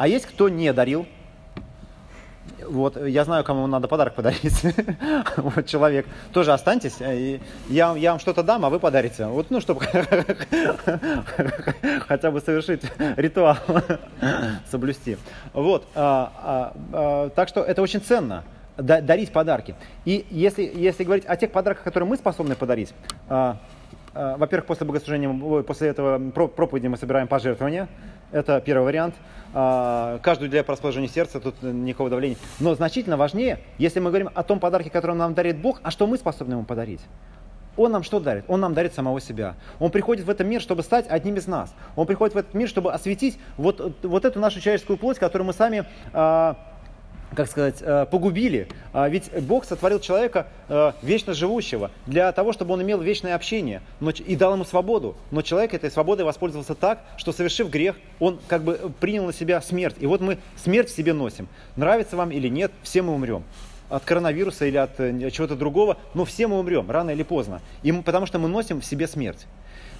А 0.00 0.08
есть 0.08 0.24
кто 0.24 0.48
не 0.48 0.72
дарил? 0.72 1.06
вот, 2.66 2.96
я 2.96 3.24
знаю, 3.24 3.44
кому 3.44 3.66
надо 3.66 3.86
подарок 3.86 4.14
подарить. 4.14 4.64
вот 5.36 5.66
человек. 5.66 6.06
Тоже 6.32 6.54
останьтесь, 6.54 6.96
и 7.00 7.38
я, 7.68 7.94
я 7.96 8.12
вам 8.12 8.20
что-то 8.20 8.42
дам, 8.42 8.64
а 8.64 8.70
вы 8.70 8.80
подарите. 8.80 9.26
Вот, 9.26 9.50
ну, 9.50 9.60
чтобы 9.60 9.80
хотя 12.08 12.30
бы 12.30 12.40
совершить 12.40 12.80
ритуал, 13.16 13.58
соблюсти. 14.70 15.18
Вот, 15.52 15.86
а, 15.94 16.32
а, 16.42 16.72
а, 16.94 17.28
так 17.28 17.48
что 17.48 17.62
это 17.62 17.82
очень 17.82 18.00
ценно 18.00 18.44
дарить 18.78 19.32
подарки. 19.32 19.74
И 20.06 20.24
если, 20.30 20.62
если 20.62 21.04
говорить 21.04 21.26
о 21.26 21.36
тех 21.36 21.52
подарках, 21.52 21.84
которые 21.84 22.08
мы 22.08 22.16
способны 22.16 22.56
подарить, 22.56 22.94
а, 23.28 23.58
во-первых, 24.14 24.66
после 24.66 24.86
богослужения, 24.86 25.62
после 25.62 25.88
этого 25.88 26.30
проповеди 26.30 26.88
мы 26.88 26.96
собираем 26.96 27.28
пожертвования. 27.28 27.88
Это 28.32 28.60
первый 28.60 28.84
вариант. 28.84 29.14
А, 29.52 30.18
каждую 30.22 30.50
для 30.50 30.62
расположения 30.62 31.08
сердца, 31.08 31.40
тут 31.40 31.62
никакого 31.62 32.10
давления. 32.10 32.36
Но 32.60 32.74
значительно 32.74 33.16
важнее, 33.16 33.58
если 33.78 33.98
мы 33.98 34.10
говорим 34.10 34.30
о 34.34 34.42
том 34.42 34.60
подарке, 34.60 34.90
который 34.90 35.16
нам 35.16 35.34
дарит 35.34 35.58
Бог, 35.58 35.80
а 35.82 35.90
что 35.90 36.06
мы 36.06 36.16
способны 36.16 36.54
ему 36.54 36.64
подарить? 36.64 37.00
Он 37.76 37.92
нам 37.92 38.02
что 38.02 38.20
дарит? 38.20 38.44
Он 38.48 38.60
нам 38.60 38.74
дарит 38.74 38.94
самого 38.94 39.20
себя. 39.20 39.54
Он 39.78 39.90
приходит 39.90 40.26
в 40.26 40.30
этот 40.30 40.46
мир, 40.46 40.60
чтобы 40.60 40.82
стать 40.82 41.06
одним 41.08 41.36
из 41.36 41.46
нас. 41.46 41.74
Он 41.96 42.06
приходит 42.06 42.34
в 42.34 42.38
этот 42.38 42.54
мир, 42.54 42.68
чтобы 42.68 42.92
осветить 42.92 43.38
вот, 43.56 43.96
вот 44.02 44.24
эту 44.24 44.38
нашу 44.38 44.60
человеческую 44.60 44.98
плоть, 44.98 45.18
которую 45.18 45.46
мы 45.46 45.52
сами 45.52 45.86
как 47.34 47.48
сказать, 47.48 47.76
э, 47.80 48.06
погубили. 48.10 48.68
А 48.92 49.08
ведь 49.08 49.30
Бог 49.42 49.64
сотворил 49.64 50.00
человека 50.00 50.48
э, 50.68 50.92
вечно 51.02 51.34
живущего 51.34 51.90
для 52.06 52.30
того, 52.32 52.52
чтобы 52.52 52.74
он 52.74 52.82
имел 52.82 53.00
вечное 53.00 53.34
общение 53.34 53.82
и 54.26 54.36
дал 54.36 54.54
ему 54.54 54.64
свободу. 54.64 55.16
Но 55.30 55.42
человек 55.42 55.74
этой 55.74 55.90
свободой 55.90 56.24
воспользовался 56.24 56.74
так, 56.74 57.04
что 57.16 57.32
совершив 57.32 57.70
грех, 57.70 57.96
он 58.18 58.38
как 58.48 58.62
бы 58.62 58.92
принял 59.00 59.24
на 59.26 59.32
себя 59.32 59.60
смерть. 59.60 59.96
И 60.00 60.06
вот 60.06 60.20
мы 60.20 60.38
смерть 60.56 60.88
в 60.88 60.96
себе 60.96 61.12
носим. 61.12 61.48
Нравится 61.76 62.16
вам 62.16 62.30
или 62.30 62.48
нет, 62.48 62.72
все 62.82 63.02
мы 63.02 63.14
умрем 63.14 63.44
от 63.90 64.04
коронавируса 64.04 64.66
или 64.66 64.76
от 64.76 64.98
э, 65.00 65.30
чего-то 65.30 65.56
другого, 65.56 65.98
но 66.14 66.24
все 66.24 66.46
мы 66.46 66.58
умрем, 66.58 66.90
рано 66.90 67.10
или 67.10 67.22
поздно. 67.22 67.60
И 67.82 67.92
потому 67.92 68.24
что 68.26 68.38
мы 68.38 68.48
носим 68.48 68.80
в 68.80 68.84
себе 68.84 69.06
смерть. 69.06 69.46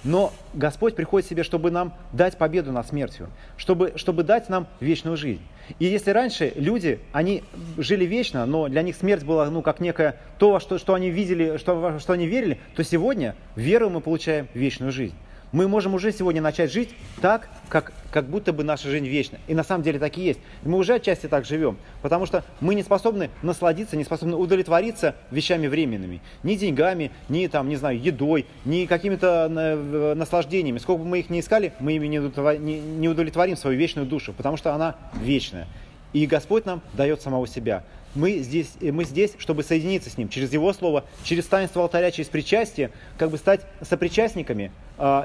Но 0.03 0.33
Господь 0.53 0.95
приходит 0.95 1.29
себе, 1.29 1.43
чтобы 1.43 1.71
нам 1.71 1.93
дать 2.11 2.37
победу 2.37 2.71
над 2.71 2.87
смертью, 2.87 3.29
чтобы, 3.57 3.93
чтобы 3.95 4.23
дать 4.23 4.49
нам 4.49 4.67
вечную 4.79 5.15
жизнь. 5.15 5.41
И 5.79 5.85
если 5.85 6.11
раньше 6.11 6.53
люди, 6.55 6.99
они 7.11 7.43
жили 7.77 8.05
вечно, 8.05 8.45
но 8.45 8.67
для 8.67 8.81
них 8.81 8.95
смерть 8.95 9.23
была, 9.23 9.49
ну, 9.49 9.61
как 9.61 9.79
некое 9.79 10.15
то, 10.39 10.59
что, 10.59 10.77
что 10.77 10.93
они 10.93 11.11
видели, 11.11 11.57
что, 11.57 11.99
что 11.99 12.13
они 12.13 12.25
верили, 12.27 12.59
то 12.75 12.83
сегодня 12.83 13.35
веру 13.55 13.89
мы 13.89 14.01
получаем 14.01 14.47
вечную 14.53 14.91
жизнь 14.91 15.15
мы 15.51 15.67
можем 15.67 15.93
уже 15.93 16.11
сегодня 16.11 16.41
начать 16.41 16.71
жить 16.71 16.89
так, 17.21 17.49
как, 17.69 17.93
как 18.11 18.25
будто 18.25 18.53
бы 18.53 18.63
наша 18.63 18.89
жизнь 18.89 19.07
вечна. 19.07 19.39
И 19.47 19.53
на 19.53 19.63
самом 19.63 19.83
деле 19.83 19.99
так 19.99 20.17
и 20.17 20.21
есть. 20.21 20.39
И 20.63 20.67
мы 20.67 20.77
уже 20.77 20.95
отчасти 20.95 21.27
так 21.27 21.45
живем, 21.45 21.77
потому 22.01 22.25
что 22.25 22.43
мы 22.59 22.75
не 22.75 22.83
способны 22.83 23.29
насладиться, 23.41 23.97
не 23.97 24.03
способны 24.03 24.35
удовлетвориться 24.35 25.15
вещами 25.29 25.67
временными. 25.67 26.21
Ни 26.43 26.55
деньгами, 26.55 27.11
ни, 27.29 27.47
там, 27.47 27.69
не 27.69 27.75
знаю, 27.75 28.01
едой, 28.01 28.45
ни 28.65 28.85
какими-то 28.85 29.47
э, 29.49 30.13
наслаждениями. 30.15 30.77
Сколько 30.77 31.03
бы 31.03 31.09
мы 31.09 31.19
их 31.19 31.29
ни 31.29 31.39
искали, 31.39 31.73
мы 31.79 31.93
ими 31.93 32.07
не 32.07 33.07
удовлетворим 33.07 33.55
свою 33.55 33.77
вечную 33.77 34.07
душу, 34.07 34.33
потому 34.33 34.57
что 34.57 34.73
она 34.73 34.95
вечная. 35.21 35.67
И 36.13 36.25
Господь 36.25 36.65
нам 36.65 36.81
дает 36.93 37.21
самого 37.21 37.47
себя 37.47 37.83
мы 38.15 38.39
здесь, 38.39 38.71
э, 38.81 38.91
мы 38.91 39.05
здесь, 39.05 39.33
чтобы 39.37 39.63
соединиться 39.63 40.09
с 40.09 40.17
Ним 40.17 40.29
через 40.29 40.51
Его 40.53 40.73
Слово, 40.73 41.05
через 41.23 41.45
таинство 41.45 41.83
алтаря, 41.83 42.11
через 42.11 42.29
причастие, 42.29 42.91
как 43.17 43.29
бы 43.31 43.37
стать 43.37 43.61
сопричастниками 43.81 44.71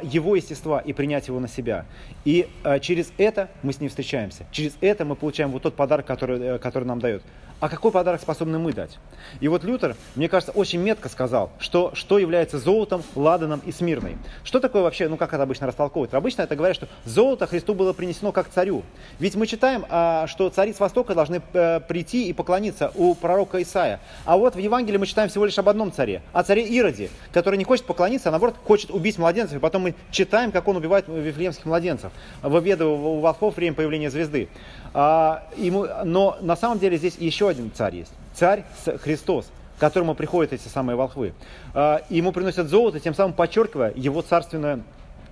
Его 0.03 0.37
естества 0.37 0.79
и 0.79 0.93
принять 0.93 1.29
Его 1.29 1.41
на 1.41 1.49
себя. 1.49 1.85
И 2.25 2.49
э, 2.65 2.81
через 2.81 3.13
это 3.19 3.49
мы 3.63 3.73
с 3.73 3.81
Ним 3.81 3.91
встречаемся. 3.91 4.47
Через 4.51 4.77
это 4.81 5.05
мы 5.05 5.17
получаем 5.17 5.51
вот 5.51 5.63
тот 5.63 5.75
подарок, 5.75 6.07
который, 6.07 6.41
э, 6.41 6.59
который 6.59 6.85
нам 6.85 6.99
дает. 6.99 7.23
А 7.59 7.71
какой 7.71 7.91
подарок 7.91 8.21
способны 8.21 8.59
мы 8.59 8.75
дать? 8.75 8.99
И 9.41 9.49
вот 9.49 9.65
Лютер, 9.65 9.97
мне 10.15 10.29
кажется, 10.29 10.53
очень 10.53 10.79
метко 10.79 11.09
сказал, 11.09 11.51
что, 11.59 11.91
что 11.95 12.19
является 12.19 12.59
золотом, 12.59 13.03
ладаном 13.15 13.63
и 13.65 13.73
смирной. 13.73 14.19
Что 14.45 14.61
такое 14.61 14.83
вообще, 14.83 15.09
ну 15.09 15.17
как 15.17 15.33
это 15.33 15.43
обычно 15.43 15.67
растолковывают? 15.67 16.13
Обычно 16.13 16.43
это 16.43 16.55
говорят, 16.55 16.77
что 16.77 16.87
золото 17.07 17.47
Христу 17.47 17.75
было 17.75 17.95
принесено 17.95 18.31
как 18.31 18.51
царю. 18.51 18.83
Ведь 19.19 19.37
мы 19.37 19.47
читаем, 19.47 19.87
а, 19.89 20.27
что 20.27 20.51
цари 20.51 20.75
с 20.75 20.81
Востока 20.81 21.15
должны 21.15 21.41
а, 21.55 21.81
прийти 21.81 22.29
и 22.29 22.35
поклониться 22.35 22.93
у 22.95 23.15
пророка 23.15 23.63
Исаия. 23.63 24.01
А 24.27 24.37
вот 24.37 24.55
в 24.55 24.59
Евангелии 24.59 24.99
мы 24.99 25.07
читаем 25.07 25.31
всего 25.31 25.47
лишь 25.47 25.59
об 25.59 25.71
одном 25.71 25.93
царе, 25.93 26.21
о 26.35 26.43
царе 26.43 26.63
Ироде, 26.63 27.09
который 27.33 27.57
не 27.57 27.65
хочет 27.65 27.87
поклониться, 27.87 28.29
а 28.29 28.33
наоборот 28.33 28.57
хочет 28.65 28.91
убить 28.91 29.17
младенцев. 29.17 29.59
Потом 29.67 29.83
мы 29.83 29.95
читаем, 30.13 30.53
как 30.53 30.69
он 30.69 30.77
убивает 30.77 31.09
вифлеемских 31.09 31.65
младенцев, 31.65 32.13
выведывая 32.41 32.95
у 32.95 33.19
волхов 33.19 33.57
время 33.57 33.75
появления 33.75 34.11
звезды. 34.11 34.49
А, 34.95 35.49
ему, 35.57 35.89
но 36.05 36.39
на 36.41 36.55
самом 36.55 36.79
деле 36.79 36.97
здесь 36.99 37.17
еще 37.19 37.49
один 37.49 37.73
царь 37.75 37.97
есть. 37.97 38.13
Царь 38.33 38.65
Христос, 39.03 39.51
к 39.77 39.81
которому 39.81 40.15
приходят 40.15 40.53
эти 40.53 40.69
самые 40.69 40.95
волхвы. 40.95 41.35
А, 41.75 42.03
ему 42.11 42.31
приносят 42.31 42.69
золото, 42.69 43.01
тем 43.01 43.13
самым 43.13 43.33
подчеркивая 43.33 43.93
его 43.97 44.23
царственное 44.23 44.83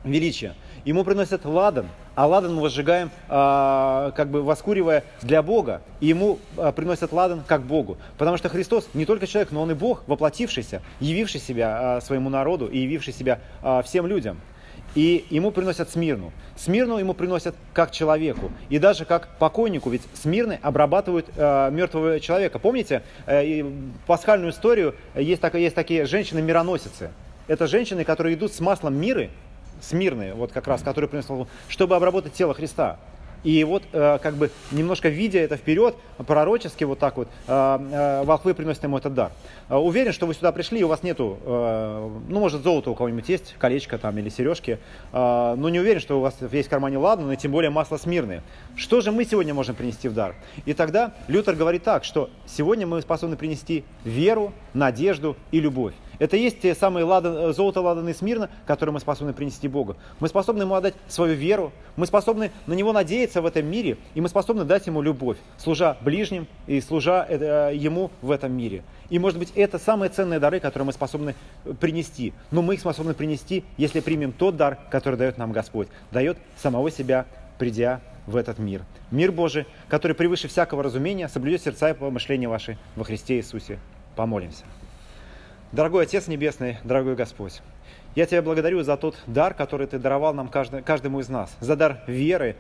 величие. 0.02 0.54
Ему 0.84 1.04
приносят 1.04 1.44
ладан, 1.44 1.86
а 2.14 2.26
ладан 2.26 2.54
мы 2.54 2.62
возжигаем, 2.62 3.10
а, 3.28 4.12
как 4.12 4.28
бы 4.28 4.42
воскуривая 4.42 5.04
для 5.22 5.42
Бога. 5.42 5.82
И 6.00 6.06
ему 6.06 6.38
а, 6.56 6.72
приносят 6.72 7.12
ладан 7.12 7.42
как 7.46 7.62
Богу. 7.62 7.96
Потому 8.18 8.36
что 8.36 8.48
Христос 8.48 8.88
не 8.94 9.06
только 9.06 9.26
человек, 9.26 9.50
но 9.50 9.62
он 9.62 9.70
и 9.70 9.74
Бог, 9.74 10.02
воплотившийся, 10.06 10.82
явивший 11.00 11.40
себя 11.40 11.96
а, 11.96 12.00
своему 12.00 12.28
народу 12.28 12.66
и 12.66 12.78
явивший 12.78 13.12
себя 13.12 13.40
всем 13.84 14.06
людям 14.06 14.38
и 14.94 15.24
ему 15.30 15.50
приносят 15.50 15.90
смирну. 15.90 16.32
Смирну 16.56 16.98
ему 16.98 17.14
приносят 17.14 17.54
как 17.72 17.90
человеку, 17.90 18.52
и 18.68 18.78
даже 18.78 19.04
как 19.04 19.28
покойнику, 19.38 19.90
ведь 19.90 20.02
смирны 20.14 20.58
обрабатывают 20.62 21.26
э, 21.36 21.70
мертвого 21.72 22.20
человека. 22.20 22.58
Помните 22.58 23.02
э, 23.26 23.64
пасхальную 24.06 24.52
историю, 24.52 24.94
есть, 25.14 25.40
так, 25.40 25.54
есть 25.54 25.74
такие 25.74 26.06
женщины-мироносицы. 26.06 27.10
Это 27.48 27.66
женщины, 27.66 28.04
которые 28.04 28.36
идут 28.36 28.52
с 28.52 28.60
маслом 28.60 28.96
миры, 28.96 29.30
смирные, 29.88 30.34
вот 30.34 30.52
как 30.52 30.66
раз, 30.66 30.82
которые 30.82 31.08
принесли, 31.08 31.46
чтобы 31.68 31.96
обработать 31.96 32.32
тело 32.32 32.54
Христа. 32.54 32.98
И 33.44 33.62
вот 33.62 33.82
э, 33.92 34.18
как 34.22 34.36
бы 34.36 34.50
немножко 34.72 35.10
видя 35.10 35.38
это 35.38 35.58
вперед, 35.58 35.94
пророчески 36.26 36.82
вот 36.84 36.98
так 36.98 37.18
вот, 37.18 37.28
э, 37.46 37.78
э, 37.92 38.24
волхвы 38.24 38.54
приносят 38.54 38.82
ему 38.84 38.96
этот 38.96 39.12
дар. 39.12 39.32
Уверен, 39.68 40.12
что 40.12 40.26
вы 40.26 40.32
сюда 40.32 40.50
пришли, 40.50 40.80
и 40.80 40.82
у 40.82 40.88
вас 40.88 41.02
нету, 41.02 41.38
ну, 41.44 42.40
может, 42.40 42.62
золото 42.62 42.90
у 42.90 42.94
кого-нибудь 42.94 43.28
есть, 43.28 43.54
колечко 43.58 43.98
там 43.98 44.16
или 44.18 44.28
сережки, 44.28 44.78
но 45.12 45.68
не 45.70 45.80
уверен, 45.80 46.00
что 46.00 46.18
у 46.18 46.20
вас 46.20 46.34
есть 46.52 46.68
в 46.68 46.70
кармане 46.70 46.98
ладно, 46.98 47.32
и 47.32 47.36
тем 47.36 47.50
более 47.50 47.70
масло 47.70 47.96
смирное. 47.96 48.42
Что 48.76 49.00
же 49.00 49.10
мы 49.10 49.24
сегодня 49.24 49.54
можем 49.54 49.74
принести 49.74 50.08
в 50.08 50.14
дар? 50.14 50.34
И 50.66 50.74
тогда 50.74 51.14
Лютер 51.28 51.54
говорит 51.54 51.82
так, 51.82 52.04
что 52.04 52.30
сегодня 52.46 52.86
мы 52.86 53.00
способны 53.00 53.36
принести 53.36 53.84
веру, 54.04 54.52
надежду 54.74 55.36
и 55.50 55.60
любовь. 55.60 55.94
Это 56.18 56.36
есть 56.36 56.60
те 56.60 56.74
самые 56.74 57.04
ладан, 57.04 57.52
золото 57.52 57.80
ладаны 57.80 58.14
смирно, 58.14 58.48
которые 58.66 58.92
мы 58.92 59.00
способны 59.00 59.32
принести 59.32 59.68
Богу. 59.68 59.96
Мы 60.20 60.28
способны 60.28 60.62
ему 60.62 60.74
отдать 60.74 60.94
свою 61.08 61.34
веру, 61.34 61.72
мы 61.96 62.06
способны 62.06 62.50
на 62.66 62.74
него 62.74 62.92
надеяться 62.92 63.42
в 63.42 63.46
этом 63.46 63.66
мире, 63.66 63.98
и 64.14 64.20
мы 64.20 64.28
способны 64.28 64.64
дать 64.64 64.86
ему 64.86 65.02
любовь, 65.02 65.36
служа 65.58 65.96
ближним 66.00 66.46
и 66.66 66.80
служа 66.80 67.26
э, 67.28 67.72
ему 67.74 68.10
в 68.22 68.30
этом 68.30 68.52
мире. 68.52 68.82
И, 69.10 69.18
может 69.18 69.38
быть, 69.38 69.52
это 69.54 69.78
самые 69.78 70.08
ценные 70.08 70.40
дары, 70.40 70.60
которые 70.60 70.86
мы 70.86 70.92
способны 70.92 71.34
принести. 71.80 72.32
Но 72.50 72.62
мы 72.62 72.74
их 72.74 72.80
способны 72.80 73.14
принести, 73.14 73.64
если 73.76 74.00
примем 74.00 74.32
тот 74.32 74.56
дар, 74.56 74.78
который 74.90 75.16
дает 75.16 75.38
нам 75.38 75.52
Господь. 75.52 75.88
Дает 76.10 76.38
самого 76.56 76.90
себя, 76.90 77.26
придя 77.58 78.00
в 78.26 78.36
этот 78.36 78.58
мир. 78.58 78.82
Мир 79.10 79.32
Божий, 79.32 79.66
который 79.88 80.14
превыше 80.14 80.48
всякого 80.48 80.82
разумения, 80.82 81.28
соблюдет 81.28 81.62
сердца 81.62 81.90
и 81.90 81.94
помышления 81.94 82.48
ваши 82.48 82.78
во 82.96 83.04
Христе 83.04 83.36
Иисусе. 83.36 83.78
Помолимся. 84.16 84.64
Дорогой 85.74 86.04
Отец 86.04 86.28
Небесный, 86.28 86.76
дорогой 86.84 87.16
Господь, 87.16 87.60
я 88.14 88.26
Тебя 88.26 88.42
благодарю 88.42 88.84
за 88.84 88.96
тот 88.96 89.16
дар, 89.26 89.54
который 89.54 89.88
Ты 89.88 89.98
даровал 89.98 90.32
нам 90.32 90.46
каждый, 90.46 90.82
каждому 90.82 91.18
из 91.18 91.28
нас, 91.28 91.56
за 91.58 91.74
дар 91.74 92.04
веры, 92.06 92.54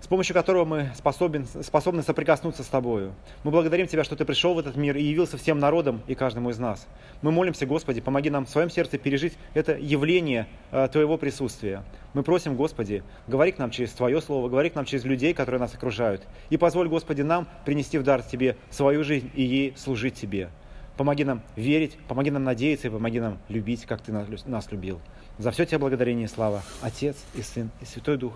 с 0.00 0.06
помощью 0.06 0.34
которого 0.34 0.64
мы 0.64 0.92
способен, 0.94 1.46
способны 1.46 2.04
соприкоснуться 2.04 2.62
с 2.62 2.68
Тобою. 2.68 3.12
Мы 3.42 3.50
благодарим 3.50 3.88
Тебя, 3.88 4.04
что 4.04 4.14
Ты 4.14 4.24
пришел 4.24 4.54
в 4.54 4.58
этот 4.60 4.76
мир 4.76 4.96
и 4.96 5.02
явился 5.02 5.36
всем 5.36 5.58
народам 5.58 6.00
и 6.06 6.14
каждому 6.14 6.50
из 6.50 6.60
нас. 6.60 6.86
Мы 7.22 7.32
молимся, 7.32 7.66
Господи, 7.66 8.00
помоги 8.00 8.30
нам 8.30 8.46
в 8.46 8.50
своем 8.50 8.70
сердце 8.70 8.98
пережить 8.98 9.36
это 9.54 9.76
явление 9.76 10.46
э, 10.70 10.86
Твоего 10.92 11.18
присутствия. 11.18 11.82
Мы 12.14 12.22
просим, 12.22 12.54
Господи, 12.54 13.02
говори 13.26 13.50
к 13.50 13.58
нам 13.58 13.72
через 13.72 13.90
Твое 13.90 14.20
Слово, 14.20 14.48
говори 14.48 14.70
к 14.70 14.76
нам 14.76 14.84
через 14.84 15.02
людей, 15.02 15.34
которые 15.34 15.58
нас 15.58 15.74
окружают. 15.74 16.22
И 16.50 16.56
позволь, 16.56 16.86
Господи, 16.86 17.22
нам 17.22 17.48
принести 17.64 17.98
в 17.98 18.04
дар 18.04 18.22
Тебе 18.22 18.54
свою 18.70 19.02
жизнь 19.02 19.28
и 19.34 19.42
ей 19.42 19.74
служить 19.76 20.14
Тебе. 20.14 20.50
Помоги 20.98 21.22
нам 21.24 21.42
верить, 21.54 21.96
помоги 22.08 22.32
нам 22.32 22.42
надеяться 22.42 22.88
и 22.88 22.90
помоги 22.90 23.20
нам 23.20 23.38
любить, 23.48 23.86
как 23.86 24.02
Ты 24.02 24.12
нас 24.12 24.72
любил. 24.72 25.00
За 25.38 25.52
все 25.52 25.64
Тебе 25.64 25.78
благодарение 25.78 26.24
и 26.24 26.28
слава, 26.28 26.62
Отец 26.82 27.16
и 27.34 27.42
Сын 27.42 27.70
и 27.80 27.84
Святой 27.84 28.18
Дух. 28.18 28.34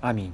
Аминь. 0.00 0.32